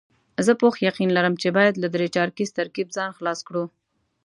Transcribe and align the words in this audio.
زه 0.45 0.51
پوخ 0.61 0.73
یقین 0.87 1.09
لرم 1.17 1.33
چې 1.41 1.47
باید 1.57 1.75
له 1.83 1.87
درې 1.95 2.07
چارکیز 2.15 2.49
ترکیب 2.59 2.87
ځان 2.95 3.11
خلاص 3.17 3.39
کړو. 3.47 3.63